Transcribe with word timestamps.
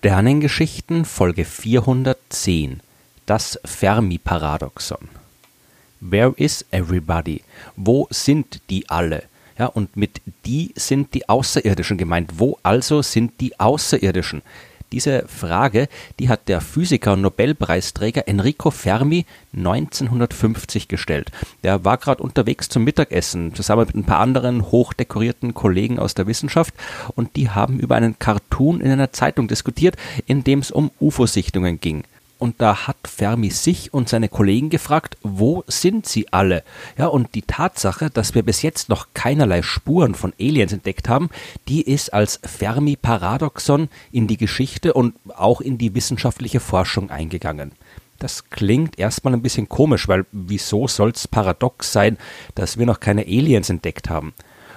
Sternengeschichten 0.00 1.04
Folge 1.04 1.44
410 1.44 2.80
Das 3.26 3.60
Fermi-Paradoxon 3.66 5.10
Where 6.00 6.32
is 6.38 6.64
everybody? 6.70 7.42
Wo 7.76 8.08
sind 8.08 8.62
die 8.70 8.88
alle? 8.88 9.24
Ja, 9.58 9.66
und 9.66 9.98
mit 9.98 10.22
die 10.46 10.72
sind 10.74 11.12
die 11.12 11.28
Außerirdischen 11.28 11.98
gemeint. 11.98 12.30
Wo 12.38 12.58
also 12.62 13.02
sind 13.02 13.42
die 13.42 13.60
Außerirdischen? 13.60 14.40
Diese 14.92 15.24
Frage, 15.28 15.88
die 16.18 16.28
hat 16.28 16.48
der 16.48 16.60
Physiker 16.60 17.12
und 17.12 17.20
Nobelpreisträger 17.20 18.26
Enrico 18.26 18.72
Fermi 18.72 19.24
1950 19.56 20.88
gestellt. 20.88 21.30
Der 21.62 21.84
war 21.84 21.96
gerade 21.96 22.22
unterwegs 22.22 22.68
zum 22.68 22.82
Mittagessen, 22.82 23.54
zusammen 23.54 23.86
mit 23.86 23.94
ein 23.94 24.04
paar 24.04 24.18
anderen 24.18 24.70
hochdekorierten 24.70 25.54
Kollegen 25.54 26.00
aus 26.00 26.14
der 26.14 26.26
Wissenschaft, 26.26 26.74
und 27.14 27.36
die 27.36 27.50
haben 27.50 27.78
über 27.78 27.94
einen 27.94 28.18
Cartoon 28.18 28.80
in 28.80 28.90
einer 28.90 29.12
Zeitung 29.12 29.46
diskutiert, 29.46 29.96
in 30.26 30.42
dem 30.42 30.58
es 30.58 30.72
um 30.72 30.90
UFO-Sichtungen 31.00 31.78
ging 31.78 32.02
und 32.40 32.60
da 32.60 32.86
hat 32.86 32.96
Fermi 33.04 33.50
sich 33.50 33.92
und 33.92 34.08
seine 34.08 34.28
Kollegen 34.28 34.70
gefragt, 34.70 35.16
wo 35.22 35.62
sind 35.66 36.06
sie 36.06 36.32
alle? 36.32 36.64
Ja, 36.96 37.06
und 37.06 37.34
die 37.34 37.42
Tatsache, 37.42 38.10
dass 38.10 38.34
wir 38.34 38.42
bis 38.42 38.62
jetzt 38.62 38.88
noch 38.88 39.08
keinerlei 39.14 39.62
Spuren 39.62 40.14
von 40.14 40.32
Aliens 40.40 40.72
entdeckt 40.72 41.08
haben, 41.08 41.28
die 41.68 41.82
ist 41.82 42.12
als 42.12 42.40
Fermi-Paradoxon 42.42 43.88
in 44.10 44.26
die 44.26 44.36
Geschichte 44.36 44.94
und 44.94 45.14
auch 45.36 45.60
in 45.60 45.78
die 45.78 45.94
wissenschaftliche 45.94 46.60
Forschung 46.60 47.10
eingegangen. 47.10 47.72
Das 48.18 48.50
klingt 48.50 48.98
erstmal 48.98 49.34
ein 49.34 49.42
bisschen 49.42 49.68
komisch, 49.68 50.08
weil 50.08 50.26
wieso 50.32 50.88
soll's 50.88 51.26
paradox 51.26 51.92
sein, 51.92 52.18
dass 52.54 52.78
wir 52.78 52.86
noch 52.86 53.00
keine 53.00 53.22
Aliens 53.22 53.70
entdeckt 53.70 54.10
haben? 54.10 54.34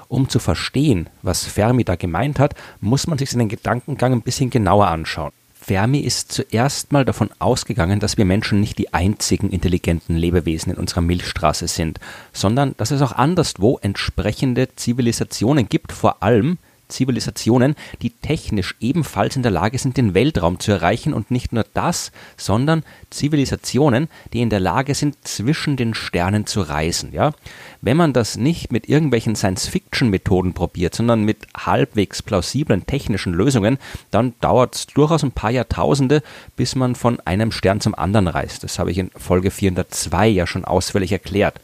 Um 0.08 0.30
zu 0.30 0.40
verstehen, 0.40 1.10
was 1.22 1.46
Fermi 1.46 1.84
da 1.84 1.96
gemeint 1.96 2.40
hat, 2.40 2.56
muss 2.80 3.08
man 3.08 3.18
sich 3.18 3.32
seinen 3.32 3.50
Gedankengang 3.50 4.14
ein 4.14 4.22
bisschen 4.22 4.50
genauer 4.50 4.88
anschauen. 4.88 5.34
Fermi 5.64 6.00
ist 6.00 6.34
zuerst 6.34 6.92
mal 6.92 7.06
davon 7.06 7.30
ausgegangen, 7.40 8.02
dass 8.02 8.18
wir 8.18 8.26
Menschen 8.26 8.60
nicht 8.60 8.78
die 8.78 8.94
einzigen 8.94 9.50
intelligenten 9.50 10.18
Lebewesen 10.18 10.74
in 10.74 10.78
unserer 10.78 11.00
Milchstraße 11.00 11.70
sind, 11.70 12.02
sondern 12.34 12.76
dass 12.76 12.92
es 12.92 13.02
auch 13.02 13.14
anderswo 13.14 13.80
entsprechende 13.82 14.76
Zivilisationen 14.76 15.70
gibt, 15.70 15.94
vor 15.94 16.22
allem 16.22 16.58
Zivilisationen, 16.88 17.76
die 18.02 18.12
technisch 18.12 18.76
ebenfalls 18.80 19.36
in 19.36 19.44
der 19.44 19.52
Lage 19.52 19.78
sind, 19.78 19.98
den 19.98 20.14
Weltraum 20.14 20.60
zu 20.60 20.72
erreichen 20.72 21.14
und 21.14 21.32
nicht 21.32 21.54
nur 21.54 21.66
das, 21.74 22.12
sondern 22.38 22.84
Zivilisationen, 23.10 24.10
die 24.34 24.42
in 24.42 24.50
der 24.50 24.60
Lage 24.60 24.96
sind, 24.96 25.16
zwischen 25.28 25.78
den 25.78 25.94
Sternen 25.94 26.46
zu 26.46 26.62
reisen, 26.62 27.12
ja? 27.14 27.34
Wenn 27.82 27.98
man 27.98 28.14
das 28.14 28.38
nicht 28.38 28.72
mit 28.72 28.88
irgendwelchen 28.88 29.36
Science-Fiction-Methoden 29.36 30.54
probiert, 30.54 30.96
sondern 30.96 31.24
mit 31.24 31.48
halbwegs 31.58 32.22
plausiblen 32.22 32.86
technischen 32.86 33.34
Lösungen, 33.34 33.78
dann 34.12 34.34
dauert 34.40 34.76
es 34.76 34.88
durchaus 34.88 35.24
ein 35.24 35.32
paar 35.32 35.52
Jahrtausende, 35.52 36.24
bis 36.56 36.76
man 36.76 36.96
von 36.96 37.20
einem 37.22 37.52
Stern 37.52 37.82
zum 37.82 37.96
anderen 37.96 38.28
reist. 38.28 38.64
Das 38.64 38.80
habe 38.80 38.92
ich 38.92 38.98
in 38.98 39.12
Folge 39.18 39.52
402 39.52 40.28
ja 40.30 40.48
schon 40.48 40.66
ausführlich 40.66 41.12
erklärt. 41.12 41.60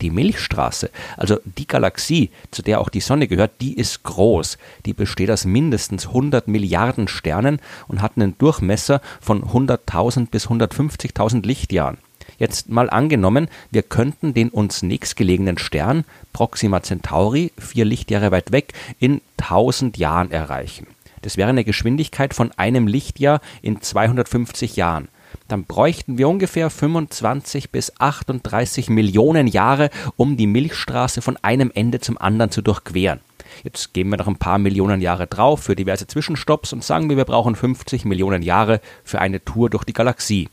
Die 0.00 0.10
Milchstraße, 0.10 0.90
also 1.16 1.38
die 1.44 1.66
Galaxie, 1.66 2.30
zu 2.50 2.62
der 2.62 2.80
auch 2.80 2.88
die 2.88 3.00
Sonne 3.00 3.26
gehört, 3.26 3.60
die 3.60 3.74
ist 3.74 4.04
groß. 4.04 4.58
Die 4.86 4.92
besteht 4.92 5.30
aus 5.30 5.44
mindestens 5.44 6.06
100 6.06 6.46
Milliarden 6.46 7.08
Sternen 7.08 7.60
und 7.88 8.00
hat 8.00 8.12
einen 8.16 8.38
Durchmesser 8.38 9.00
von 9.20 9.42
100.000 9.42 10.30
bis 10.30 10.46
150.000 10.46 11.44
Lichtjahren. 11.44 11.98
Jetzt 12.38 12.68
mal 12.68 12.88
angenommen, 12.88 13.48
wir 13.70 13.82
könnten 13.82 14.34
den 14.34 14.50
uns 14.50 14.82
nächstgelegenen 14.82 15.58
Stern, 15.58 16.04
Proxima 16.32 16.82
Centauri, 16.82 17.52
vier 17.58 17.84
Lichtjahre 17.84 18.30
weit 18.30 18.52
weg, 18.52 18.74
in 19.00 19.20
1000 19.38 19.96
Jahren 19.96 20.30
erreichen. 20.30 20.86
Das 21.22 21.36
wäre 21.36 21.48
eine 21.48 21.64
Geschwindigkeit 21.64 22.34
von 22.34 22.52
einem 22.52 22.86
Lichtjahr 22.86 23.40
in 23.62 23.80
250 23.80 24.76
Jahren 24.76 25.08
dann 25.48 25.64
bräuchten 25.64 26.18
wir 26.18 26.28
ungefähr 26.28 26.70
25 26.70 27.70
bis 27.70 27.92
38 27.98 28.90
Millionen 28.90 29.46
Jahre, 29.46 29.90
um 30.16 30.36
die 30.36 30.46
Milchstraße 30.46 31.22
von 31.22 31.36
einem 31.38 31.70
Ende 31.74 32.00
zum 32.00 32.18
anderen 32.18 32.50
zu 32.50 32.62
durchqueren. 32.62 33.20
Jetzt 33.64 33.94
geben 33.94 34.10
wir 34.10 34.18
noch 34.18 34.28
ein 34.28 34.36
paar 34.36 34.58
Millionen 34.58 35.00
Jahre 35.00 35.26
drauf 35.26 35.62
für 35.62 35.76
diverse 35.76 36.06
Zwischenstopps 36.06 36.72
und 36.72 36.84
sagen 36.84 37.08
wir, 37.08 37.16
wir 37.16 37.24
brauchen 37.24 37.56
50 37.56 38.04
Millionen 38.04 38.42
Jahre 38.42 38.80
für 39.04 39.20
eine 39.20 39.44
Tour 39.44 39.70
durch 39.70 39.84
die 39.84 39.92
Galaxie. 39.92 40.48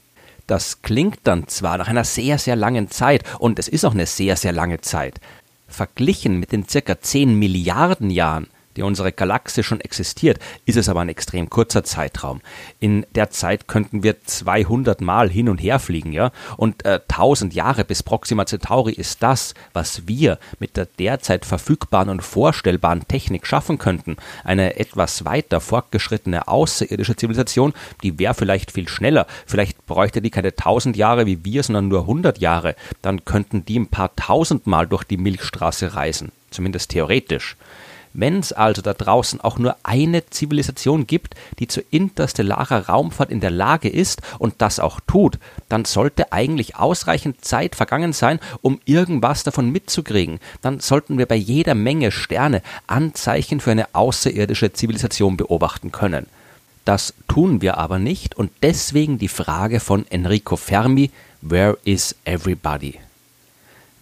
Das 0.47 0.81
klingt 0.81 1.19
dann 1.23 1.47
zwar 1.47 1.77
nach 1.77 1.87
einer 1.87 2.03
sehr, 2.03 2.37
sehr 2.37 2.55
langen 2.55 2.89
Zeit 2.89 3.23
und 3.39 3.59
es 3.59 3.67
ist 3.67 3.83
auch 3.83 3.93
eine 3.93 4.05
sehr, 4.05 4.35
sehr 4.35 4.51
lange 4.51 4.81
Zeit. 4.81 5.19
Verglichen 5.67 6.39
mit 6.39 6.51
den 6.51 6.67
circa 6.67 7.01
10 7.01 7.37
Milliarden 7.37 8.11
Jahren, 8.11 8.47
die 8.75 8.81
unsere 8.81 9.11
Galaxie 9.11 9.63
schon 9.63 9.81
existiert, 9.81 10.39
ist 10.65 10.77
es 10.77 10.89
aber 10.89 11.01
ein 11.01 11.09
extrem 11.09 11.49
kurzer 11.49 11.83
Zeitraum. 11.83 12.41
In 12.79 13.05
der 13.15 13.29
Zeit 13.29 13.67
könnten 13.67 14.03
wir 14.03 14.23
200 14.23 15.01
Mal 15.01 15.29
hin 15.29 15.49
und 15.49 15.57
her 15.59 15.79
fliegen, 15.79 16.11
ja, 16.11 16.31
und 16.57 16.85
äh, 16.85 16.99
1000 17.07 17.53
Jahre 17.53 17.85
bis 17.85 18.03
Proxima 18.03 18.45
Centauri 18.45 18.93
ist 18.93 19.23
das, 19.23 19.53
was 19.73 20.07
wir 20.07 20.39
mit 20.59 20.77
der 20.77 20.85
derzeit 20.85 21.45
verfügbaren 21.45 22.09
und 22.09 22.21
vorstellbaren 22.21 23.07
Technik 23.07 23.47
schaffen 23.47 23.77
könnten. 23.77 24.17
Eine 24.43 24.77
etwas 24.77 25.25
weiter 25.25 25.61
fortgeschrittene 25.61 26.47
außerirdische 26.47 27.15
Zivilisation, 27.15 27.73
die 28.03 28.19
wäre 28.19 28.33
vielleicht 28.33 28.71
viel 28.71 28.87
schneller. 28.87 29.27
Vielleicht 29.45 29.85
bräuchte 29.85 30.21
die 30.21 30.29
keine 30.29 30.49
1000 30.49 30.97
Jahre 30.97 31.25
wie 31.25 31.43
wir, 31.45 31.63
sondern 31.63 31.87
nur 31.87 32.01
100 32.01 32.39
Jahre. 32.39 32.75
Dann 33.01 33.25
könnten 33.25 33.65
die 33.65 33.79
ein 33.79 33.87
paar 33.87 34.15
tausend 34.15 34.67
Mal 34.67 34.87
durch 34.87 35.03
die 35.03 35.17
Milchstraße 35.17 35.95
reisen. 35.95 36.31
Zumindest 36.51 36.91
theoretisch. 36.91 37.57
Wenn 38.17 38.39
es 38.39 38.53
also 38.53 38.81
da 38.81 38.93
draußen 38.93 39.41
auch 39.41 39.59
nur 39.59 39.75
eine 39.83 40.25
Zivilisation 40.29 41.05
gibt, 41.05 41.35
die 41.59 41.67
zu 41.67 41.81
interstellarer 41.91 42.87
Raumfahrt 42.87 43.29
in 43.29 43.41
der 43.41 43.51
Lage 43.51 43.89
ist 43.89 44.21
und 44.39 44.55
das 44.59 44.79
auch 44.79 45.01
tut, 45.05 45.37
dann 45.67 45.83
sollte 45.83 46.31
eigentlich 46.31 46.77
ausreichend 46.77 47.43
Zeit 47.43 47.75
vergangen 47.75 48.13
sein, 48.13 48.39
um 48.61 48.79
irgendwas 48.85 49.43
davon 49.43 49.69
mitzukriegen. 49.69 50.39
Dann 50.61 50.79
sollten 50.79 51.17
wir 51.17 51.25
bei 51.25 51.35
jeder 51.35 51.75
Menge 51.75 52.11
Sterne 52.11 52.61
Anzeichen 52.87 53.59
für 53.59 53.71
eine 53.71 53.93
außerirdische 53.93 54.71
Zivilisation 54.71 55.35
beobachten 55.35 55.91
können. 55.91 56.27
Das 56.85 57.13
tun 57.27 57.61
wir 57.61 57.77
aber 57.77 57.99
nicht 57.99 58.35
und 58.35 58.51
deswegen 58.61 59.17
die 59.17 59.27
Frage 59.27 59.81
von 59.81 60.05
Enrico 60.09 60.55
Fermi, 60.55 61.11
Where 61.41 61.77
is 61.83 62.15
everybody? 62.23 62.99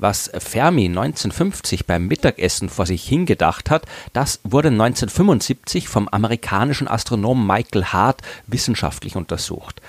Was 0.03 0.30
Fermi 0.38 0.88
1950 0.88 1.86
beim 1.86 2.08
Mittagessen 2.08 2.68
vor 2.68 2.86
sich 2.86 3.08
hingedacht 3.08 3.69
hat, 3.69 3.86
das 4.12 4.41
wurde 4.44 4.68
1975 4.68 5.88
vom 5.88 6.09
amerikanischen 6.09 6.90
Astronomen 6.90 7.47
Michael 7.47 7.86
Hart 7.86 8.22
wissenschaftlich 8.46 9.16
untersucht. 9.16 9.81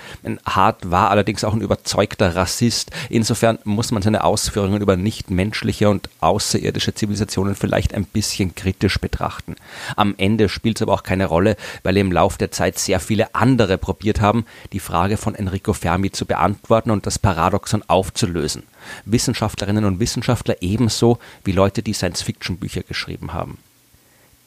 Hart 0.45 0.89
war 0.89 1.09
allerdings 1.09 1.43
auch 1.43 1.53
ein 1.53 1.59
überzeugter 1.59 2.33
Rassist. 2.33 2.91
Insofern 3.09 3.59
muss 3.65 3.91
man 3.91 4.01
seine 4.01 4.23
Ausführungen 4.23 4.81
über 4.81 4.95
nichtmenschliche 4.95 5.89
und 5.89 6.09
außerirdische 6.21 6.93
Zivilisationen 6.93 7.53
vielleicht 7.53 7.93
ein 7.93 8.05
bisschen 8.05 8.55
kritisch 8.55 9.01
betrachten. 9.01 9.57
Am 9.97 10.15
Ende 10.17 10.47
spielt 10.47 10.77
es 10.77 10.81
aber 10.83 10.93
auch 10.93 11.03
keine 11.03 11.25
Rolle, 11.25 11.57
weil 11.83 11.97
im 11.97 12.13
Lauf 12.13 12.37
der 12.37 12.51
Zeit 12.51 12.79
sehr 12.79 13.01
viele 13.01 13.35
andere 13.35 13.77
probiert 13.77 14.21
haben, 14.21 14.45
die 14.71 14.79
Frage 14.79 15.17
von 15.17 15.35
Enrico 15.35 15.73
Fermi 15.73 16.09
zu 16.09 16.25
beantworten 16.25 16.91
und 16.91 17.05
das 17.05 17.19
Paradoxon 17.19 17.83
aufzulösen. 17.87 18.63
Wissenschaftlerinnen 19.05 19.83
und 19.83 19.99
Wissenschaftler 19.99 20.04
ebenso 20.61 21.19
wie 21.43 21.51
Leute, 21.51 21.81
die 21.83 21.93
Science-Fiction-Bücher 21.93 22.83
geschrieben 22.83 23.33
haben. 23.33 23.57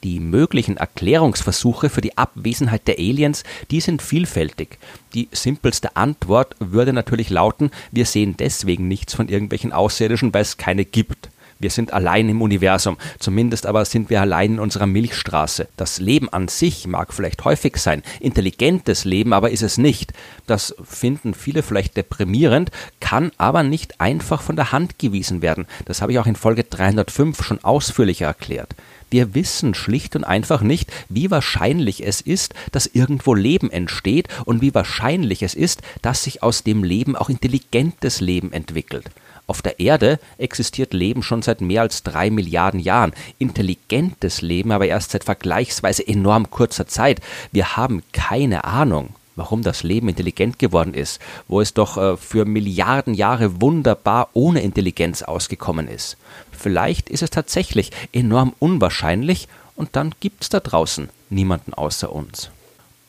Die 0.03 0.21
möglichen 0.21 0.77
Erklärungsversuche 0.77 1.89
für 1.89 1.99
die 1.99 2.17
Abwesenheit 2.17 2.87
der 2.87 2.99
Aliens, 2.99 3.43
die 3.69 3.81
sind 3.81 4.01
vielfältig. 4.01 4.77
Die 5.13 5.27
simpelste 5.31 5.97
Antwort 5.97 6.55
würde 6.59 6.93
natürlich 6.93 7.29
lauten, 7.29 7.69
wir 7.91 8.05
sehen 8.05 8.35
deswegen 8.37 8.87
nichts 8.87 9.13
von 9.13 9.27
irgendwelchen 9.27 9.73
Außerirdischen, 9.73 10.33
weil 10.33 10.43
es 10.43 10.55
keine 10.55 10.85
gibt. 10.85 11.29
Wir 11.61 11.69
sind 11.69 11.91
allein 11.91 12.29
im 12.29 12.41
Universum, 12.41 12.97
zumindest 13.19 13.65
aber 13.65 13.83
sind 13.83 14.09
wir 14.09 14.21
allein 14.21 14.53
in 14.53 14.59
unserer 14.59 14.85
Milchstraße. 14.85 15.67
Das 15.75 15.99
Leben 15.99 16.29
an 16.29 16.47
sich 16.47 16.87
mag 16.87 17.13
vielleicht 17.13 17.43
häufig 17.43 17.75
sein, 17.75 18.01
intelligentes 18.21 19.03
Leben 19.03 19.33
aber 19.33 19.51
ist 19.51 19.63
es 19.63 19.77
nicht. 19.77 20.13
Das 20.47 20.73
finden 20.85 21.33
viele 21.33 21.61
vielleicht 21.61 21.97
deprimierend, 21.97 22.71
kann 23.01 23.31
aber 23.37 23.63
nicht 23.63 23.99
einfach 23.99 24.41
von 24.41 24.55
der 24.55 24.71
Hand 24.71 24.99
gewiesen 24.99 25.41
werden. 25.41 25.67
Das 25.83 26.01
habe 26.01 26.13
ich 26.13 26.19
auch 26.19 26.27
in 26.27 26.37
Folge 26.37 26.63
305 26.63 27.43
schon 27.43 27.61
ausführlicher 27.61 28.27
erklärt. 28.27 28.73
Wir 29.09 29.35
wissen 29.35 29.73
schlicht 29.73 30.15
und 30.15 30.23
einfach 30.23 30.61
nicht, 30.61 30.89
wie 31.09 31.29
wahrscheinlich 31.29 32.05
es 32.05 32.21
ist, 32.21 32.53
dass 32.71 32.85
irgendwo 32.85 33.33
Leben 33.33 33.69
entsteht 33.69 34.29
und 34.45 34.61
wie 34.61 34.73
wahrscheinlich 34.73 35.43
es 35.43 35.55
ist, 35.55 35.81
dass 36.01 36.23
sich 36.23 36.41
aus 36.41 36.63
dem 36.63 36.85
Leben 36.85 37.17
auch 37.17 37.29
intelligentes 37.29 38.21
Leben 38.21 38.53
entwickelt. 38.53 39.09
Auf 39.49 39.63
der 39.63 39.79
Erde 39.79 40.19
existiert 40.37 40.93
Leben 40.93 41.23
schon 41.23 41.41
seit 41.41 41.59
mehr 41.59 41.81
als 41.81 42.03
drei 42.03 42.29
Milliarden 42.29 42.79
Jahren, 42.79 43.13
intelligentes 43.39 44.43
Leben 44.43 44.71
aber 44.71 44.85
erst 44.85 45.09
seit 45.09 45.23
vergleichsweise 45.23 46.07
enorm 46.07 46.51
kurzer 46.51 46.85
Zeit. 46.85 47.19
Wir 47.51 47.75
haben 47.75 48.03
keine 48.11 48.63
Ahnung, 48.63 49.15
warum 49.35 49.63
das 49.63 49.81
Leben 49.81 50.07
intelligent 50.07 50.59
geworden 50.59 50.93
ist, 50.93 51.19
wo 51.47 51.61
es 51.61 51.73
doch 51.73 51.97
äh, 51.97 52.15
für 52.15 52.45
Milliarden 52.45 53.15
Jahre 53.15 53.59
wunderbar 53.59 54.29
ohne 54.33 54.61
Intelligenz 54.61 55.23
ausgekommen 55.23 55.87
ist. 55.87 56.17
Vielleicht 56.51 57.09
ist 57.09 57.23
es 57.23 57.31
tatsächlich 57.31 57.89
enorm 58.13 58.53
unwahrscheinlich 58.59 59.47
und 59.75 59.95
dann 59.95 60.13
gibt's 60.19 60.49
da 60.49 60.59
draußen 60.59 61.09
niemanden 61.31 61.73
außer 61.73 62.11
uns. 62.11 62.51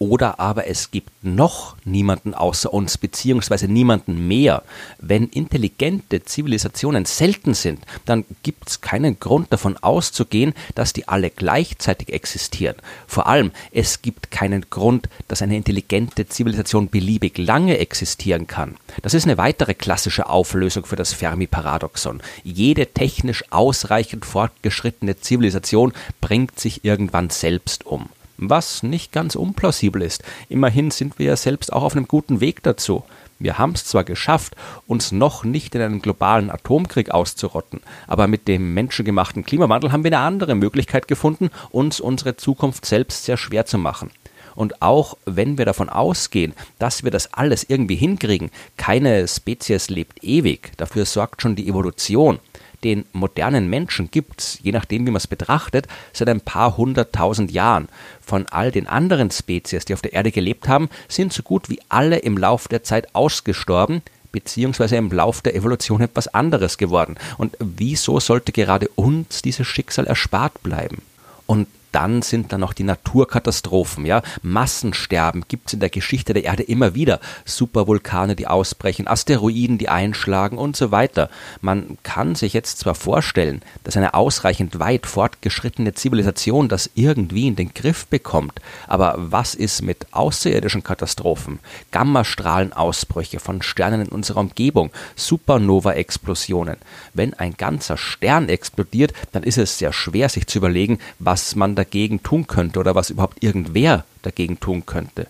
Oder 0.02 0.40
aber 0.40 0.66
es 0.66 0.90
gibt 0.90 1.10
noch 1.20 1.76
niemanden 1.84 2.32
außer 2.32 2.72
uns, 2.72 2.96
beziehungsweise 2.96 3.68
niemanden 3.68 4.26
mehr. 4.26 4.62
Wenn 4.98 5.28
intelligente 5.28 6.24
Zivilisationen 6.24 7.04
selten 7.04 7.52
sind, 7.52 7.84
dann 8.06 8.24
gibt 8.42 8.70
es 8.70 8.80
keinen 8.80 9.20
Grund 9.20 9.52
davon 9.52 9.76
auszugehen, 9.76 10.54
dass 10.74 10.94
die 10.94 11.06
alle 11.06 11.28
gleichzeitig 11.28 12.14
existieren. 12.14 12.76
Vor 13.06 13.26
allem, 13.26 13.52
es 13.72 14.00
gibt 14.00 14.30
keinen 14.30 14.70
Grund, 14.70 15.10
dass 15.28 15.42
eine 15.42 15.58
intelligente 15.58 16.26
Zivilisation 16.26 16.88
beliebig 16.88 17.36
lange 17.36 17.76
existieren 17.76 18.46
kann. 18.46 18.78
Das 19.02 19.12
ist 19.12 19.24
eine 19.24 19.36
weitere 19.36 19.74
klassische 19.74 20.30
Auflösung 20.30 20.86
für 20.86 20.96
das 20.96 21.12
Fermi-Paradoxon. 21.12 22.22
Jede 22.42 22.86
technisch 22.86 23.44
ausreichend 23.50 24.24
fortgeschrittene 24.24 25.20
Zivilisation 25.20 25.92
bringt 26.22 26.58
sich 26.58 26.86
irgendwann 26.86 27.28
selbst 27.28 27.84
um 27.84 28.08
was 28.40 28.82
nicht 28.82 29.12
ganz 29.12 29.36
unplausibel 29.36 30.02
ist. 30.02 30.24
Immerhin 30.48 30.90
sind 30.90 31.18
wir 31.18 31.26
ja 31.26 31.36
selbst 31.36 31.72
auch 31.72 31.82
auf 31.82 31.94
einem 31.94 32.08
guten 32.08 32.40
Weg 32.40 32.62
dazu. 32.62 33.04
Wir 33.38 33.58
haben 33.58 33.72
es 33.72 33.84
zwar 33.84 34.04
geschafft, 34.04 34.54
uns 34.86 35.12
noch 35.12 35.44
nicht 35.44 35.74
in 35.74 35.80
einem 35.80 36.02
globalen 36.02 36.50
Atomkrieg 36.50 37.10
auszurotten, 37.10 37.80
aber 38.06 38.26
mit 38.26 38.48
dem 38.48 38.74
menschengemachten 38.74 39.44
Klimawandel 39.44 39.92
haben 39.92 40.04
wir 40.04 40.12
eine 40.12 40.24
andere 40.24 40.54
Möglichkeit 40.54 41.08
gefunden, 41.08 41.50
uns 41.70 42.00
unsere 42.00 42.36
Zukunft 42.36 42.84
selbst 42.84 43.24
sehr 43.24 43.38
schwer 43.38 43.64
zu 43.64 43.78
machen. 43.78 44.10
Und 44.54 44.82
auch 44.82 45.16
wenn 45.24 45.56
wir 45.56 45.64
davon 45.64 45.88
ausgehen, 45.88 46.52
dass 46.78 47.02
wir 47.02 47.10
das 47.10 47.32
alles 47.32 47.64
irgendwie 47.66 47.96
hinkriegen, 47.96 48.50
keine 48.76 49.26
Spezies 49.26 49.88
lebt 49.88 50.22
ewig, 50.22 50.72
dafür 50.76 51.06
sorgt 51.06 51.40
schon 51.40 51.56
die 51.56 51.68
Evolution, 51.68 52.40
den 52.84 53.04
modernen 53.12 53.68
Menschen 53.68 54.10
gibt 54.10 54.60
je 54.62 54.72
nachdem 54.72 55.06
wie 55.06 55.10
man 55.10 55.16
es 55.16 55.26
betrachtet, 55.26 55.86
seit 56.12 56.28
ein 56.28 56.40
paar 56.40 56.76
hunderttausend 56.76 57.50
Jahren. 57.50 57.88
Von 58.20 58.46
all 58.46 58.70
den 58.70 58.86
anderen 58.86 59.30
Spezies, 59.30 59.84
die 59.84 59.94
auf 59.94 60.02
der 60.02 60.12
Erde 60.12 60.30
gelebt 60.30 60.68
haben, 60.68 60.88
sind 61.08 61.32
so 61.32 61.42
gut 61.42 61.68
wie 61.68 61.80
alle 61.88 62.18
im 62.18 62.36
Lauf 62.36 62.68
der 62.68 62.82
Zeit 62.82 63.14
ausgestorben, 63.14 64.02
beziehungsweise 64.32 64.96
im 64.96 65.10
Lauf 65.10 65.42
der 65.42 65.54
Evolution 65.54 66.00
etwas 66.00 66.28
anderes 66.28 66.78
geworden. 66.78 67.16
Und 67.38 67.56
wieso 67.58 68.20
sollte 68.20 68.52
gerade 68.52 68.88
uns 68.94 69.42
dieses 69.42 69.66
Schicksal 69.66 70.06
erspart 70.06 70.62
bleiben? 70.62 71.02
Und 71.46 71.66
dann 71.92 72.22
sind 72.22 72.52
da 72.52 72.58
noch 72.58 72.72
die 72.72 72.84
Naturkatastrophen, 72.84 74.06
ja. 74.06 74.22
Massensterben 74.42 75.44
gibt 75.48 75.68
es 75.68 75.74
in 75.74 75.80
der 75.80 75.90
Geschichte 75.90 76.34
der 76.34 76.44
Erde 76.44 76.62
immer 76.62 76.94
wieder. 76.94 77.20
Supervulkane, 77.44 78.36
die 78.36 78.46
ausbrechen, 78.46 79.08
Asteroiden, 79.08 79.78
die 79.78 79.88
einschlagen 79.88 80.58
und 80.58 80.76
so 80.76 80.90
weiter. 80.90 81.30
Man 81.60 81.98
kann 82.02 82.34
sich 82.34 82.52
jetzt 82.52 82.78
zwar 82.78 82.94
vorstellen, 82.94 83.62
dass 83.84 83.96
eine 83.96 84.14
ausreichend 84.14 84.78
weit 84.78 85.06
fortgeschrittene 85.06 85.94
Zivilisation 85.94 86.68
das 86.68 86.90
irgendwie 86.94 87.48
in 87.48 87.56
den 87.56 87.74
Griff 87.74 88.06
bekommt, 88.06 88.60
aber 88.86 89.14
was 89.16 89.54
ist 89.54 89.82
mit 89.82 90.06
außerirdischen 90.12 90.82
Katastrophen? 90.82 91.58
Gammastrahlenausbrüche 91.90 93.40
von 93.40 93.62
Sternen 93.62 94.02
in 94.02 94.08
unserer 94.08 94.40
Umgebung, 94.40 94.90
Supernova-Explosionen. 95.16 96.76
Wenn 97.14 97.34
ein 97.34 97.54
ganzer 97.56 97.96
Stern 97.96 98.48
explodiert, 98.48 99.12
dann 99.32 99.42
ist 99.42 99.58
es 99.58 99.78
sehr 99.78 99.92
schwer, 99.92 100.28
sich 100.28 100.46
zu 100.46 100.58
überlegen, 100.58 100.98
was 101.18 101.56
man 101.56 101.74
dagegen 101.80 102.22
tun 102.22 102.46
könnte 102.46 102.78
oder 102.78 102.94
was 102.94 103.08
überhaupt 103.08 103.42
irgendwer 103.42 104.04
dagegen 104.20 104.60
tun 104.60 104.84
könnte. 104.84 105.28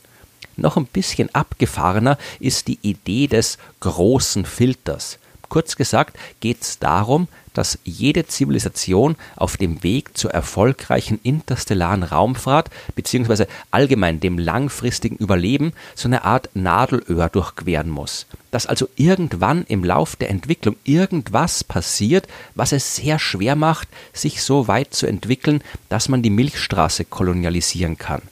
Noch 0.56 0.76
ein 0.76 0.87
bisschen 0.87 1.32
abgefahrener 1.32 2.19
ist 2.41 2.67
die 2.67 2.81
Idee 2.82 3.29
des 3.29 3.56
großen 3.79 4.44
Filters. 4.44 5.20
Kurz 5.49 5.76
gesagt 5.76 6.19
geht 6.41 6.62
es 6.62 6.81
darum, 6.81 7.29
dass 7.55 7.79
jede 7.85 8.26
Zivilisation 8.26 9.17
auf 9.37 9.56
dem 9.56 9.82
Weg 9.82 10.17
zur 10.17 10.31
erfolgreichen 10.32 11.20
interstellaren 11.23 12.02
Raumfahrt 12.02 12.70
bzw. 12.94 13.47
allgemein 13.70 14.20
dem 14.20 14.38
langfristigen 14.38 15.17
Überleben 15.17 15.73
so 15.94 16.08
eine 16.08 16.25
Art 16.25 16.50
Nadelöhr 16.55 17.29
durchqueren 17.29 17.91
muss. 17.91 18.26
Dass 18.50 18.67
also 18.67 18.88
irgendwann 18.97 19.64
im 19.69 19.85
Lauf 19.85 20.17
der 20.17 20.31
Entwicklung 20.31 20.76
irgendwas 20.85 21.64
passiert, 21.64 22.26
was 22.55 22.73
es 22.73 22.97
sehr 22.97 23.19
schwer 23.19 23.56
macht, 23.56 23.88
sich 24.12 24.43
so 24.43 24.69
weit 24.69 24.94
zu 24.94 25.06
entwickeln, 25.06 25.62
dass 25.88 26.08
man 26.08 26.23
die 26.23 26.31
Milchstraße 26.31 27.05
kolonialisieren 27.05 27.99
kann. 27.99 28.23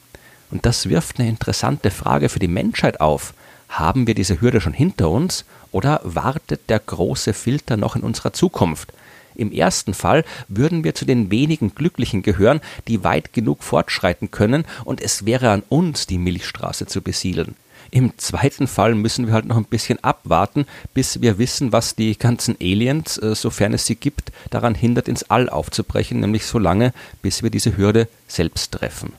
Und 0.51 0.65
das 0.67 0.89
wirft 0.89 1.21
eine 1.21 1.29
interessante 1.29 1.91
Frage 1.91 2.29
für 2.29 2.39
die 2.39 2.49
Menschheit 2.49 3.01
auf. 3.01 3.35
Haben 3.69 4.07
wir 4.07 4.15
diese 4.15 4.41
Hürde 4.41 4.61
schon 4.61 4.73
hinter 4.73 5.11
uns 5.11 5.45
oder 5.73 6.01
wartet 6.05 6.69
der 6.69 6.79
große 6.79 7.33
Filter 7.35 7.77
noch 7.77 7.97
in 7.97 8.03
unserer 8.03 8.33
Zukunft? 8.33 8.93
Im 9.35 9.53
ersten 9.53 9.95
Fall 9.95 10.25
würden 10.49 10.83
wir 10.83 10.95
zu 10.95 11.05
den 11.05 11.31
wenigen 11.31 11.75
Glücklichen 11.75 12.23
gehören, 12.23 12.61
die 12.89 13.05
weit 13.05 13.33
genug 13.33 13.63
fortschreiten 13.63 14.31
können, 14.31 14.65
und 14.85 15.01
es 15.01 15.25
wäre 15.27 15.51
an 15.51 15.63
uns, 15.69 16.07
die 16.07 16.19
Milchstraße 16.19 16.87
zu 16.87 17.03
besiedeln. 17.03 17.55
Im 17.91 18.19
zweiten 18.19 18.67
Fall 18.67 18.95
müssen 18.95 19.27
wir 19.27 19.35
halt 19.35 19.47
noch 19.47 19.57
ein 19.57 19.65
bisschen 19.65 20.03
abwarten, 20.05 20.67
bis 20.93 21.23
wir 21.23 21.39
wissen, 21.39 21.73
was 21.73 21.95
die 21.95 22.19
ganzen 22.19 22.57
Aliens, 22.61 23.17
äh, 23.17 23.35
sofern 23.35 23.73
es 23.73 23.87
sie 23.87 23.95
gibt, 23.95 24.31
daran 24.51 24.75
hindert, 24.75 25.09
ins 25.09 25.31
All 25.31 25.49
aufzubrechen, 25.49 26.21
nämlich 26.21 26.45
so 26.45 26.59
lange, 26.59 26.93
bis 27.23 27.43
wir 27.43 27.51
diese 27.51 27.77
Hürde 27.77 28.09
selbst 28.27 28.73
treffen. 28.73 29.13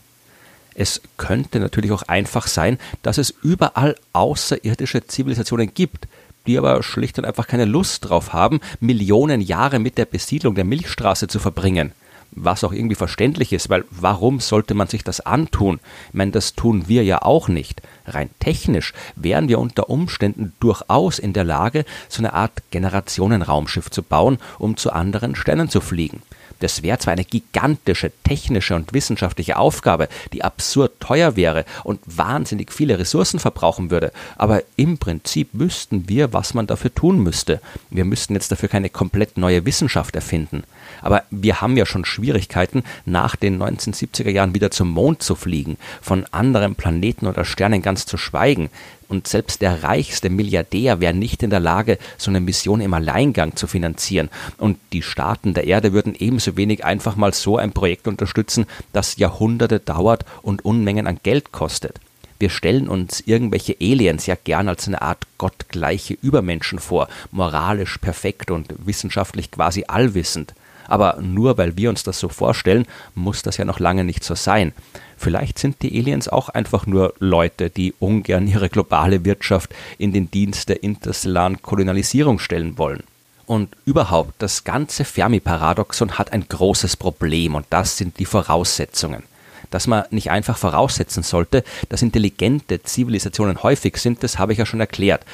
Es 0.76 1.02
könnte 1.18 1.60
natürlich 1.60 1.92
auch 1.92 2.04
einfach 2.04 2.48
sein, 2.48 2.78
dass 3.02 3.18
es 3.18 3.34
überall 3.42 3.96
außerirdische 4.14 5.08
Zivilisationen 5.08 5.74
gibt, 5.74 6.08
die 6.48 6.58
aber 6.58 6.82
schlicht 6.84 7.18
und 7.18 7.26
einfach 7.26 7.48
keine 7.48 7.66
Lust 7.66 8.10
drauf 8.10 8.34
haben, 8.34 8.60
Millionen 8.80 9.42
Jahre 9.42 9.80
mit 9.80 9.98
der 9.98 10.06
Besiedlung 10.06 10.56
der 10.56 10.66
Milchstraße 10.66 11.28
zu 11.28 11.40
verbringen. 11.40 11.92
Was 12.32 12.64
auch 12.64 12.74
irgendwie 12.74 12.96
verständlich 12.96 13.54
ist, 13.54 13.70
weil 13.70 13.86
warum 13.90 14.40
sollte 14.40 14.76
man 14.76 14.88
sich 14.88 15.04
das 15.04 15.20
antun? 15.20 15.80
Ich 16.10 16.14
meine, 16.14 16.32
das 16.32 16.54
tun 16.54 16.88
wir 16.88 17.04
ja 17.04 17.24
auch 17.24 17.48
nicht. 17.48 17.82
Rein 18.06 18.30
technisch 18.40 18.94
wären 19.16 19.50
wir 19.50 19.60
unter 19.60 19.90
Umständen 19.90 20.54
durchaus 20.60 21.18
in 21.18 21.34
der 21.34 21.44
Lage, 21.44 21.86
so 22.08 22.22
eine 22.22 22.34
Art 22.34 22.52
Generationenraumschiff 22.70 23.90
zu 23.90 24.04
bauen, 24.04 24.38
um 24.60 24.78
zu 24.78 24.94
anderen 24.94 25.36
Sternen 25.36 25.70
zu 25.70 25.82
fliegen. 25.82 26.22
Das 26.60 26.84
wäre 26.84 26.98
zwar 27.00 27.14
eine 27.14 27.26
gigantische 27.26 28.12
technische 28.24 28.76
und 28.76 28.94
wissenschaftliche 28.94 29.58
Aufgabe, 29.58 30.10
die 30.34 30.44
absurd 30.44 31.00
teuer 31.00 31.36
wäre 31.36 31.66
und 31.84 32.00
wahnsinnig 32.06 32.72
viele 32.72 33.00
Ressourcen 33.00 33.40
verbrauchen 33.40 33.92
würde, 33.92 34.12
aber 34.38 34.64
im 34.76 34.98
Prinzip 34.98 35.50
wüssten 35.54 36.10
wir, 36.10 36.34
was 36.34 36.54
man 36.54 36.68
dafür 36.68 36.94
tun 36.94 37.20
müsste. 37.20 37.62
Wir 37.90 38.06
müssten 38.06 38.34
jetzt 38.34 38.52
dafür 38.52 38.70
keine 38.70 38.90
komplett 38.90 39.38
neue 39.38 39.66
Wissenschaft 39.66 40.16
erfinden. 40.16 40.64
Aber 41.02 41.24
wir 41.30 41.62
haben 41.62 41.78
ja 41.78 41.86
schon 41.86 42.06
Schwierigkeiten, 42.06 42.84
nach 43.06 43.36
den 43.36 43.62
1970er 43.62 44.30
Jahren 44.30 44.54
wieder 44.54 44.72
zum 44.72 44.90
Mond 44.90 45.24
zu 45.24 45.36
fliegen, 45.36 45.78
von 46.02 46.26
anderen 46.32 46.76
Planeten 46.76 47.28
oder 47.28 47.46
Sternen 47.46 47.82
ganz 47.82 48.06
zu 48.06 48.18
schweigen 48.18 48.70
und 49.10 49.28
selbst 49.28 49.62
der 49.62 49.84
reichste 49.84 50.30
Milliardär 50.30 51.02
wäre 51.02 51.14
nicht 51.14 51.44
in 51.44 51.50
der 51.50 51.60
Lage, 51.60 51.98
so 52.18 52.32
eine 52.32 52.40
Mission 52.40 52.80
im 52.80 52.94
Alleingang 52.94 53.56
zu 53.56 53.68
finanzieren. 53.68 54.30
Und 54.58 54.78
die 54.94 55.02
Staaten 55.02 55.54
der 55.54 55.66
Erde 55.66 55.92
würden 55.92 56.16
ebenso 56.18 56.56
wenig 56.56 56.86
einfach 56.86 57.16
mal 57.16 57.34
so 57.34 57.58
ein 57.58 57.74
Projekt 57.74 58.08
unterstützen, 58.08 58.68
das 58.94 59.18
Jahrhunderte 59.18 59.80
dauert 59.80 60.24
und 60.44 60.64
Unmengen 60.64 61.08
an 61.08 61.20
Geld 61.22 61.52
kostet. 61.52 62.00
Wir 62.38 62.50
stellen 62.50 62.88
uns 62.88 63.20
irgendwelche 63.20 63.76
Aliens 63.82 64.26
ja 64.26 64.36
gern 64.42 64.70
als 64.70 64.88
eine 64.88 65.02
Art 65.02 65.28
gottgleiche 65.38 66.18
Übermenschen 66.22 66.80
vor, 66.80 67.10
moralisch 67.32 67.98
perfekt 67.98 68.50
und 68.50 68.74
wissenschaftlich 68.86 69.52
quasi 69.52 69.84
allwissend. 69.88 70.54
Aber 70.90 71.20
nur 71.22 71.58
weil 71.60 71.78
wir 71.78 71.90
uns 71.90 72.04
das 72.04 72.20
so 72.20 72.30
vorstellen, 72.30 72.86
muss 73.14 73.44
das 73.44 73.58
ja 73.58 73.64
noch 73.64 73.80
lange 73.80 74.04
nicht 74.04 74.24
so 74.24 74.34
sein. 74.34 74.74
Vielleicht 75.18 75.60
sind 75.60 75.82
die 75.84 76.00
Aliens 76.00 76.28
auch 76.28 76.50
einfach 76.50 76.88
nur 76.88 77.14
Leute, 77.20 77.70
die 77.70 77.94
ungern 78.00 78.48
ihre 78.48 78.70
globale 78.70 79.24
Wirtschaft 79.24 79.74
in 80.00 80.12
den 80.14 80.32
Dienst 80.32 80.68
der 80.68 80.82
interstellaren 80.82 81.62
Kolonialisierung 81.62 82.40
stellen 82.40 82.78
wollen. 82.80 83.04
Und 83.46 83.70
überhaupt, 83.86 84.34
das 84.40 84.64
ganze 84.64 85.06
Fermi-Paradoxon 85.06 86.18
hat 86.18 86.34
ein 86.34 86.48
großes 86.48 86.98
Problem 86.98 87.56
und 87.56 87.68
das 87.70 87.98
sind 87.98 88.18
die 88.20 88.26
Voraussetzungen. 88.26 89.24
Dass 89.70 89.86
man 89.86 90.06
nicht 90.10 90.32
einfach 90.32 90.58
voraussetzen 90.58 91.22
sollte, 91.22 91.64
dass 91.90 92.02
intelligente 92.02 92.82
Zivilisationen 92.82 93.62
häufig 93.62 93.98
sind, 93.98 94.24
das 94.24 94.40
habe 94.40 94.54
ich 94.54 94.60
ja 94.60 94.66
schon 94.66 94.80
erklärt. 94.80 95.26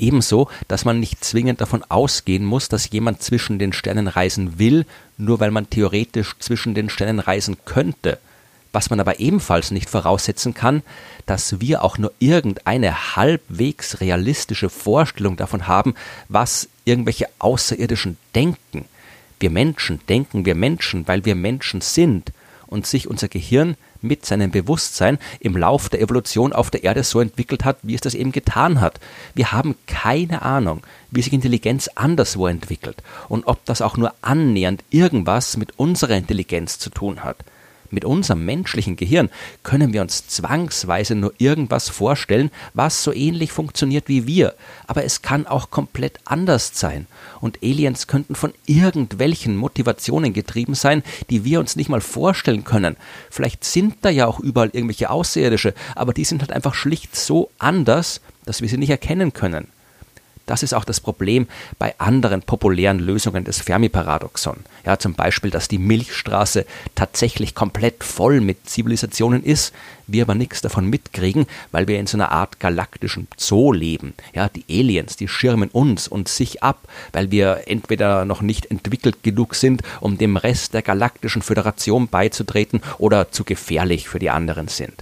Ebenso, 0.00 0.48
dass 0.66 0.84
man 0.84 0.98
nicht 0.98 1.22
zwingend 1.24 1.60
davon 1.60 1.84
ausgehen 1.88 2.44
muss, 2.44 2.68
dass 2.68 2.90
jemand 2.90 3.22
zwischen 3.22 3.58
den 3.58 3.72
Sternen 3.72 4.08
reisen 4.08 4.58
will, 4.58 4.86
nur 5.18 5.40
weil 5.40 5.50
man 5.50 5.68
theoretisch 5.70 6.34
zwischen 6.38 6.74
den 6.74 6.88
Sternen 6.88 7.20
reisen 7.20 7.58
könnte. 7.64 8.18
Was 8.72 8.88
man 8.88 9.00
aber 9.00 9.20
ebenfalls 9.20 9.72
nicht 9.72 9.90
voraussetzen 9.90 10.54
kann, 10.54 10.82
dass 11.26 11.60
wir 11.60 11.84
auch 11.84 11.98
nur 11.98 12.12
irgendeine 12.18 13.16
halbwegs 13.16 14.00
realistische 14.00 14.70
Vorstellung 14.70 15.36
davon 15.36 15.66
haben, 15.66 15.94
was 16.28 16.68
irgendwelche 16.84 17.26
Außerirdischen 17.38 18.16
denken. 18.34 18.86
Wir 19.40 19.50
Menschen 19.50 20.00
denken 20.08 20.44
wir 20.44 20.54
Menschen, 20.54 21.08
weil 21.08 21.24
wir 21.24 21.34
Menschen 21.34 21.80
sind 21.80 22.32
und 22.70 22.86
sich 22.86 23.08
unser 23.08 23.28
Gehirn 23.28 23.76
mit 24.00 24.24
seinem 24.24 24.50
Bewusstsein 24.50 25.18
im 25.40 25.56
Lauf 25.56 25.88
der 25.88 26.00
Evolution 26.00 26.52
auf 26.52 26.70
der 26.70 26.84
Erde 26.84 27.04
so 27.04 27.20
entwickelt 27.20 27.64
hat, 27.64 27.78
wie 27.82 27.94
es 27.94 28.00
das 28.00 28.14
eben 28.14 28.32
getan 28.32 28.80
hat. 28.80 28.98
Wir 29.34 29.52
haben 29.52 29.74
keine 29.86 30.42
Ahnung, 30.42 30.82
wie 31.10 31.20
sich 31.20 31.32
Intelligenz 31.32 31.88
anderswo 31.94 32.46
entwickelt 32.46 33.02
und 33.28 33.46
ob 33.46 33.64
das 33.66 33.82
auch 33.82 33.96
nur 33.96 34.14
annähernd 34.22 34.82
irgendwas 34.90 35.56
mit 35.56 35.78
unserer 35.78 36.16
Intelligenz 36.16 36.78
zu 36.78 36.90
tun 36.90 37.22
hat. 37.22 37.36
Mit 37.90 38.04
unserem 38.04 38.44
menschlichen 38.44 38.96
Gehirn 38.96 39.30
können 39.62 39.92
wir 39.92 40.00
uns 40.00 40.28
zwangsweise 40.28 41.14
nur 41.16 41.32
irgendwas 41.38 41.88
vorstellen, 41.88 42.50
was 42.72 43.02
so 43.02 43.12
ähnlich 43.12 43.50
funktioniert 43.50 44.08
wie 44.08 44.26
wir, 44.26 44.54
aber 44.86 45.04
es 45.04 45.22
kann 45.22 45.46
auch 45.46 45.70
komplett 45.70 46.18
anders 46.24 46.70
sein. 46.74 47.06
Und 47.40 47.58
Aliens 47.62 48.06
könnten 48.06 48.34
von 48.34 48.52
irgendwelchen 48.66 49.56
Motivationen 49.56 50.32
getrieben 50.32 50.74
sein, 50.74 51.02
die 51.30 51.44
wir 51.44 51.58
uns 51.58 51.74
nicht 51.74 51.88
mal 51.88 52.00
vorstellen 52.00 52.64
können. 52.64 52.96
Vielleicht 53.30 53.64
sind 53.64 53.96
da 54.02 54.10
ja 54.10 54.26
auch 54.26 54.38
überall 54.38 54.70
irgendwelche 54.72 55.10
Außerirdische, 55.10 55.74
aber 55.96 56.12
die 56.12 56.24
sind 56.24 56.42
halt 56.42 56.52
einfach 56.52 56.74
schlicht 56.74 57.16
so 57.16 57.50
anders, 57.58 58.20
dass 58.44 58.62
wir 58.62 58.68
sie 58.68 58.78
nicht 58.78 58.90
erkennen 58.90 59.32
können. 59.32 59.66
Das 60.50 60.64
ist 60.64 60.74
auch 60.74 60.84
das 60.84 60.98
Problem 60.98 61.46
bei 61.78 61.94
anderen 61.98 62.42
populären 62.42 62.98
Lösungen 62.98 63.44
des 63.44 63.60
Fermi-Paradoxon. 63.60 64.56
Ja, 64.84 64.98
zum 64.98 65.14
Beispiel, 65.14 65.52
dass 65.52 65.68
die 65.68 65.78
Milchstraße 65.78 66.66
tatsächlich 66.96 67.54
komplett 67.54 68.02
voll 68.02 68.40
mit 68.40 68.68
Zivilisationen 68.68 69.44
ist, 69.44 69.72
wir 70.08 70.24
aber 70.24 70.34
nichts 70.34 70.60
davon 70.60 70.86
mitkriegen, 70.86 71.46
weil 71.70 71.86
wir 71.86 72.00
in 72.00 72.08
so 72.08 72.16
einer 72.16 72.32
Art 72.32 72.58
galaktischen 72.58 73.28
Zoo 73.36 73.72
leben. 73.72 74.12
Ja, 74.34 74.48
die 74.48 74.64
Aliens, 74.68 75.14
die 75.14 75.28
schirmen 75.28 75.68
uns 75.68 76.08
und 76.08 76.26
sich 76.26 76.64
ab, 76.64 76.88
weil 77.12 77.30
wir 77.30 77.62
entweder 77.66 78.24
noch 78.24 78.42
nicht 78.42 78.72
entwickelt 78.72 79.22
genug 79.22 79.54
sind, 79.54 79.82
um 80.00 80.18
dem 80.18 80.36
Rest 80.36 80.74
der 80.74 80.82
galaktischen 80.82 81.42
Föderation 81.42 82.08
beizutreten 82.08 82.80
oder 82.98 83.30
zu 83.30 83.44
gefährlich 83.44 84.08
für 84.08 84.18
die 84.18 84.30
anderen 84.30 84.66
sind. 84.66 84.94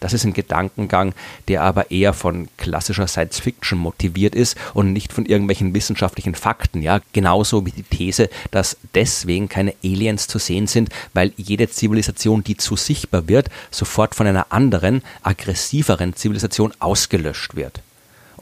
Das 0.00 0.12
ist 0.12 0.24
ein 0.24 0.32
Gedankengang, 0.32 1.14
der 1.48 1.62
aber 1.62 1.90
eher 1.90 2.12
von 2.12 2.48
klassischer 2.56 3.06
Science 3.06 3.40
Fiction 3.40 3.78
motiviert 3.78 4.34
ist 4.34 4.56
und 4.74 4.92
nicht 4.92 5.12
von 5.12 5.26
irgendwelchen 5.26 5.74
wissenschaftlichen 5.74 6.34
Fakten, 6.34 6.82
ja, 6.82 7.00
genauso 7.12 7.66
wie 7.66 7.72
die 7.72 7.82
These, 7.82 8.28
dass 8.50 8.76
deswegen 8.94 9.48
keine 9.48 9.74
Aliens 9.84 10.26
zu 10.26 10.38
sehen 10.38 10.66
sind, 10.66 10.90
weil 11.14 11.32
jede 11.36 11.68
Zivilisation, 11.68 12.44
die 12.44 12.56
zu 12.56 12.76
sichtbar 12.76 13.28
wird, 13.28 13.48
sofort 13.70 14.14
von 14.14 14.26
einer 14.26 14.46
anderen, 14.50 15.02
aggressiveren 15.22 16.14
Zivilisation 16.14 16.72
ausgelöscht 16.78 17.54
wird 17.54 17.82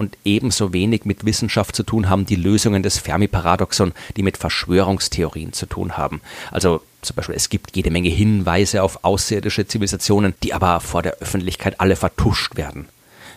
und 0.00 0.16
ebenso 0.25 0.73
wenig 0.73 1.04
mit 1.04 1.26
Wissenschaft 1.26 1.76
zu 1.76 1.83
tun 1.83 2.09
haben 2.09 2.25
die 2.25 2.35
Lösungen 2.35 2.83
des 2.83 2.97
Fermi-Paradoxon, 2.97 3.92
die 4.16 4.23
mit 4.23 4.38
Verschwörungstheorien 4.38 5.52
zu 5.52 5.66
tun 5.66 5.99
haben. 5.99 6.23
Also 6.50 6.80
zum 7.02 7.16
Beispiel, 7.16 7.35
es 7.35 7.50
gibt 7.50 7.76
jede 7.76 7.90
Menge 7.90 8.09
Hinweise 8.09 8.83
auf 8.83 9.04
außerirdische 9.04 9.66
Zivilisationen, 9.66 10.33
die 10.42 10.54
aber 10.54 10.80
vor 10.80 11.02
der 11.02 11.19
Öffentlichkeit 11.19 11.80
alle 11.80 11.97
vertuscht 11.97 12.57
werden. 12.57 12.88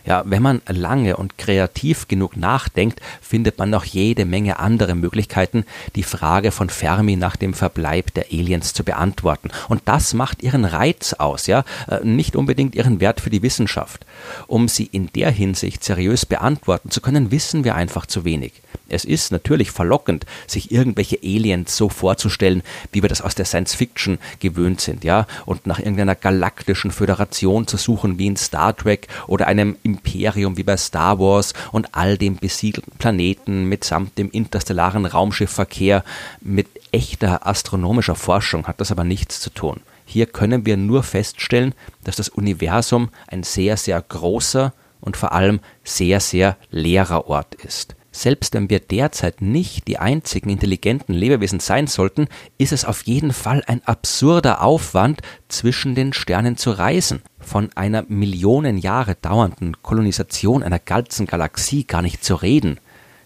Ja, 0.05 0.23
wenn 0.25 0.41
man 0.41 0.61
lange 0.67 1.15
und 1.15 1.37
kreativ 1.37 2.07
genug 2.07 2.35
nachdenkt, 2.35 2.99
findet 3.21 3.57
man 3.57 3.69
noch 3.69 3.85
jede 3.85 4.25
Menge 4.25 4.59
andere 4.59 4.95
Möglichkeiten, 4.95 5.65
die 5.95 6.03
Frage 6.03 6.51
von 6.51 6.69
Fermi 6.69 7.15
nach 7.15 7.37
dem 7.37 7.53
Verbleib 7.53 8.13
der 8.13 8.25
Aliens 8.31 8.73
zu 8.73 8.83
beantworten. 8.83 9.49
Und 9.69 9.81
das 9.85 10.13
macht 10.13 10.43
ihren 10.43 10.65
Reiz 10.65 11.13
aus, 11.13 11.47
ja, 11.47 11.63
äh, 11.87 12.03
nicht 12.03 12.35
unbedingt 12.35 12.75
ihren 12.75 12.99
Wert 12.99 13.21
für 13.21 13.29
die 13.29 13.41
Wissenschaft. 13.41 14.05
Um 14.47 14.67
sie 14.67 14.85
in 14.85 15.09
der 15.13 15.31
Hinsicht 15.31 15.83
seriös 15.83 16.25
beantworten 16.25 16.91
zu 16.91 16.99
können, 16.99 17.31
wissen 17.31 17.63
wir 17.63 17.75
einfach 17.75 18.05
zu 18.05 18.25
wenig. 18.25 18.53
Es 18.89 19.05
ist 19.05 19.31
natürlich 19.31 19.71
verlockend, 19.71 20.25
sich 20.47 20.71
irgendwelche 20.71 21.19
Aliens 21.23 21.75
so 21.75 21.89
vorzustellen, 21.89 22.61
wie 22.91 23.01
wir 23.01 23.09
das 23.09 23.21
aus 23.21 23.35
der 23.35 23.45
Science 23.45 23.73
Fiction 23.73 24.19
gewöhnt 24.39 24.81
sind, 24.81 25.03
ja, 25.03 25.25
und 25.45 25.65
nach 25.65 25.79
irgendeiner 25.79 26.15
galaktischen 26.15 26.91
Föderation 26.91 27.67
zu 27.67 27.77
suchen 27.77 28.19
wie 28.19 28.27
in 28.27 28.35
Star 28.35 28.75
Trek 28.75 29.07
oder 29.27 29.47
einem 29.47 29.77
Imperium 29.95 30.57
wie 30.57 30.63
bei 30.63 30.77
Star 30.77 31.19
Wars 31.19 31.53
und 31.71 31.95
all 31.95 32.17
dem 32.17 32.37
besiedelten 32.37 32.93
Planeten 32.97 33.65
mitsamt 33.65 34.17
dem 34.17 34.29
interstellaren 34.31 35.05
Raumschiffverkehr. 35.05 36.03
Mit 36.41 36.67
echter 36.91 37.45
astronomischer 37.47 38.15
Forschung 38.15 38.67
hat 38.67 38.79
das 38.81 38.91
aber 38.91 39.03
nichts 39.03 39.39
zu 39.39 39.49
tun. 39.49 39.81
Hier 40.05 40.25
können 40.25 40.65
wir 40.65 40.77
nur 40.77 41.03
feststellen, 41.03 41.73
dass 42.03 42.17
das 42.17 42.29
Universum 42.29 43.09
ein 43.27 43.43
sehr, 43.43 43.77
sehr 43.77 44.01
großer 44.01 44.73
und 45.01 45.17
vor 45.17 45.31
allem 45.31 45.59
sehr, 45.83 46.19
sehr 46.19 46.57
leerer 46.71 47.27
Ort 47.27 47.55
ist. 47.55 47.95
Selbst 48.15 48.53
wenn 48.53 48.69
wir 48.69 48.79
derzeit 48.79 49.41
nicht 49.41 49.87
die 49.87 49.97
einzigen 49.97 50.51
intelligenten 50.51 51.13
Lebewesen 51.13 51.59
sein 51.59 51.87
sollten, 51.87 52.27
ist 52.59 52.71
es 52.71 52.85
auf 52.85 53.01
jeden 53.03 53.33
Fall 53.33 53.63
ein 53.65 53.81
absurder 53.85 54.61
Aufwand, 54.61 55.21
zwischen 55.49 55.95
den 55.95 56.13
Sternen 56.13 56.55
zu 56.55 56.71
reisen. 56.71 57.23
Von 57.39 57.69
einer 57.75 58.05
Millionen 58.07 58.77
Jahre 58.77 59.15
dauernden 59.15 59.81
Kolonisation 59.81 60.63
einer 60.63 60.79
ganzen 60.79 61.25
Galaxie 61.25 61.83
gar 61.85 62.01
nicht 62.03 62.23
zu 62.23 62.35
reden. 62.35 62.79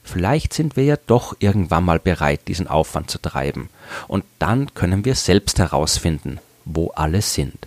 Vielleicht 0.03 0.53
sind 0.53 0.77
wir 0.77 0.85
ja 0.85 0.95
doch 1.05 1.35
irgendwann 1.39 1.83
mal 1.83 1.99
bereit, 1.99 2.47
diesen 2.47 2.67
Aufwand 2.67 3.11
zu 3.11 3.17
treiben. 3.19 3.69
Und 4.07 4.23
dann 4.39 4.73
können 4.73 5.03
wir 5.03 5.15
selbst 5.15 5.59
herausfinden, 5.59 6.39
wo 6.63 6.91
alle 6.91 7.21
sind. 7.21 7.66